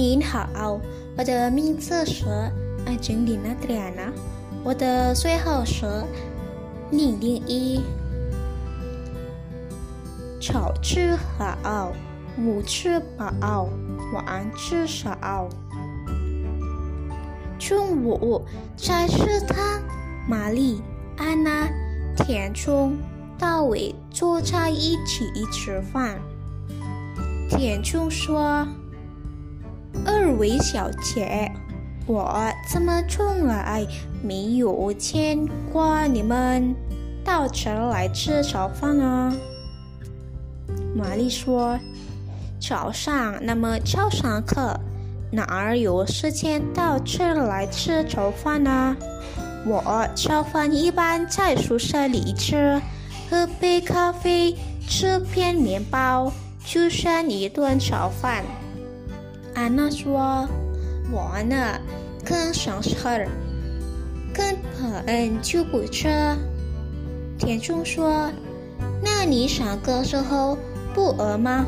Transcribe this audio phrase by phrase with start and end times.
[0.00, 0.80] 您好，
[1.18, 2.24] 我的名字是
[2.86, 4.10] 安静丽娜·特安娜，
[4.64, 5.84] 我的最后是
[6.90, 7.82] 零零一。
[10.40, 11.92] 早吃好，
[12.38, 13.68] 午吃饱，
[14.14, 15.50] 晚吃少。
[17.58, 18.42] 中午
[18.78, 19.82] 在食堂，
[20.26, 20.80] 玛丽、
[21.18, 21.68] 安娜、
[22.16, 22.96] 田中、
[23.38, 26.18] 大卫坐在一起吃饭。
[27.50, 28.66] 田中说
[30.06, 31.50] ：“二位小姐，
[32.06, 33.86] 我怎么从来
[34.22, 35.38] 没有见
[35.72, 36.74] 过你们
[37.24, 39.32] 到这来吃早饭呢？”
[40.94, 41.78] 玛丽说
[42.60, 44.78] ：“早上那么早上课。”
[45.32, 48.96] 哪儿有时间到这来吃早饭呢？
[49.64, 52.82] 我早饭一般在宿舍里吃，
[53.30, 54.56] 喝杯咖啡，
[54.88, 56.32] 吃片面包，
[56.64, 58.42] 就算一顿早饭。
[59.60, 60.48] 安娜说
[61.12, 61.78] ：“我呢，
[62.24, 63.28] 更省事儿，
[64.32, 66.08] 根本就不车。”
[67.38, 68.32] 田中说
[69.04, 70.56] ：“那你上课时候
[70.94, 71.66] 不饿吗？”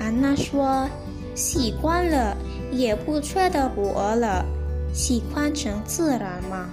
[0.00, 0.88] 安娜说。
[1.34, 2.36] 习惯了，
[2.72, 4.44] 也不觉得不饿了，
[4.92, 6.68] 习惯成自然嘛。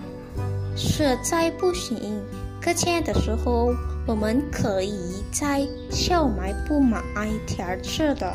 [0.75, 2.21] 实在不行，
[2.59, 3.73] 课间的时候，
[4.05, 7.01] 我们可以在小卖部买
[7.45, 8.33] 点吃的。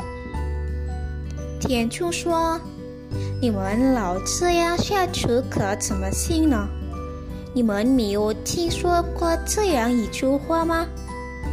[1.65, 2.59] 田中说
[3.39, 6.67] ：“你们老这样下去可怎么行呢？
[7.53, 10.85] 你们没有听说过这样一句话吗？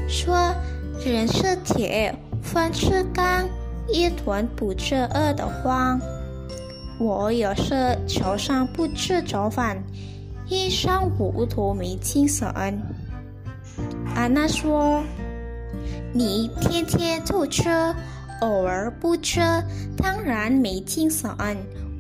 [0.09, 0.53] 说
[1.05, 3.49] 人是铁，饭是钢。”
[3.93, 6.01] 一顿不吃饿得慌。
[6.99, 9.81] 我也是早上不吃早饭，
[10.49, 12.49] 一上午都没精神。
[14.15, 15.03] 安娜说
[16.13, 17.69] ：“你天天都吃，
[18.41, 19.41] 偶尔不吃，
[19.97, 21.31] 当然没精神。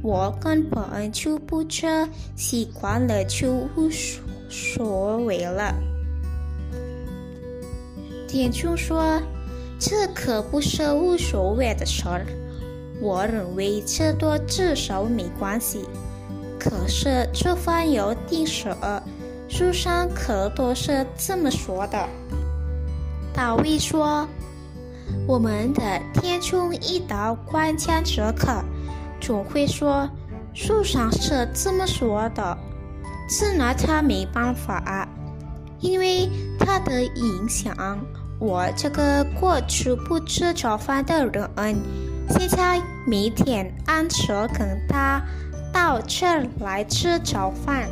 [0.02, 3.88] 我根本就不吃，习惯了就无
[4.48, 5.74] 所谓了。”
[8.28, 9.20] 店主说。
[9.82, 12.26] 这可不是无所谓的事儿，
[13.00, 15.86] 我认为吃多吃少没关系。
[16.58, 18.68] 可是吃饭有定时，
[19.48, 22.06] 书上可都是这么说的。
[23.32, 24.28] 大卫说
[25.26, 25.82] ：“我们的
[26.14, 28.62] 天中一到关键时刻，
[29.20, 30.08] 总会说
[30.54, 32.58] 书上是这么说的，
[33.28, 35.08] 是拿他没办法，
[35.80, 36.28] 因为
[36.58, 37.74] 他的影响。”
[38.40, 41.50] 我这个过去不吃早饭的人，
[42.30, 45.20] 现在每天按时跟他
[45.70, 47.86] 到这儿来吃早饭。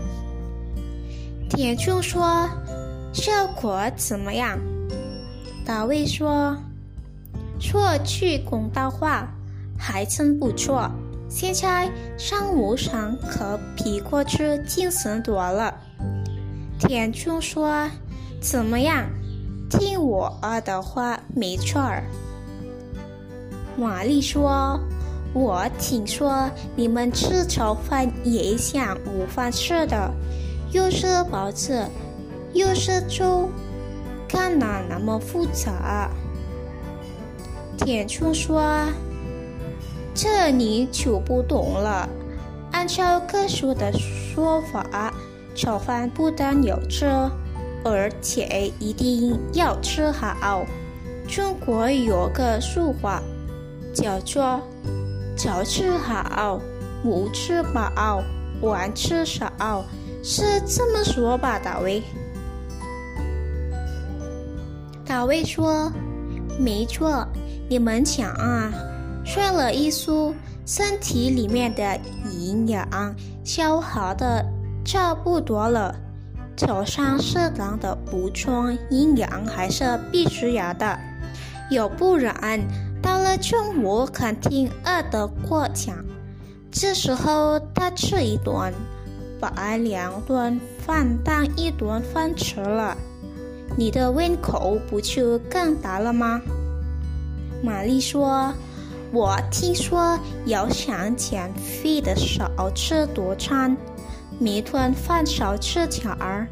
[1.51, 2.49] 田中说
[3.12, 4.59] ：“效果怎么样？”
[5.67, 6.57] 大卫说
[7.61, 9.29] ：“说句公道话，
[9.79, 10.91] 还真不错。
[11.29, 15.75] 现在上午上课比过去精神多了。”
[16.79, 17.89] 田中说
[18.41, 19.05] ：“怎么样？”
[19.69, 22.05] 听我的话，没错儿。
[23.77, 24.81] 玛丽说
[25.35, 30.11] ：“我听说你们吃早饭也像午饭似的，
[30.73, 31.85] 又是包子，
[32.55, 33.51] 又是粥，
[34.27, 36.11] 干哪那么复杂？”
[37.78, 38.62] 田中说
[40.12, 42.09] ：“这你就不懂了。
[42.72, 45.15] 按照科学的说法，
[45.55, 47.06] 炒饭不但有吃。”
[47.84, 50.66] 而且一定要吃好。
[51.28, 53.22] 中国有个俗话，
[53.95, 54.60] 叫做
[55.37, 56.60] “早吃好，
[57.05, 58.22] 午吃饱，
[58.62, 59.84] 晚吃少”，
[60.25, 61.59] 是这么说吧？
[61.59, 62.03] 大卫。
[65.06, 65.91] 大卫说
[66.59, 67.27] ：“没错，
[67.69, 68.73] 你们想啊，
[69.25, 70.35] 睡了一宿，
[70.67, 71.99] 身体里面的
[72.33, 73.15] 营养
[73.45, 74.45] 消耗的
[74.85, 75.95] 差不多了。”
[76.57, 80.99] 早上适当的补充营养还是必须要的，
[81.71, 82.61] 要不然
[83.01, 86.04] 到了中午肯定饿得过呛。
[86.72, 88.75] 这时候他吃一顿，
[89.39, 92.97] 把两顿饭当一顿饭吃了，
[93.76, 96.41] 你的胃口不就更大了吗？
[97.62, 98.53] 玛丽说
[99.12, 103.76] ：“我听说要想减肥的少吃多餐。”
[104.41, 106.47] 每顿饭少吃点儿，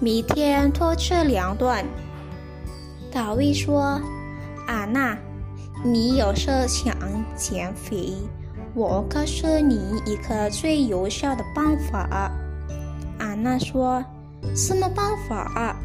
[0.00, 1.84] 每天多吃两顿。
[3.12, 4.00] 大卫说
[4.66, 5.16] ：“安娜，
[5.84, 6.92] 你要是想
[7.36, 8.12] 减肥，
[8.74, 12.32] 我告诉你一个最有效的办法。”
[13.20, 14.04] 安娜说
[14.56, 15.76] ：“什么办法？”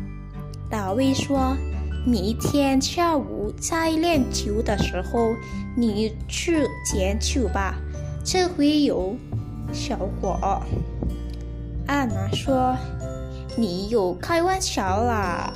[0.73, 1.55] 大卫说
[2.03, 5.35] ：“明天下午在练球的时候，
[5.77, 7.75] 你去捡球吧，
[8.25, 9.15] 这回有
[9.71, 10.63] 效果。”
[11.85, 12.75] 安娜说
[13.55, 15.53] ：“你又开玩笑啦。”